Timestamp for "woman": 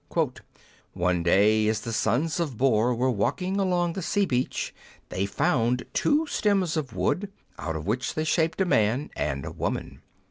9.51-10.01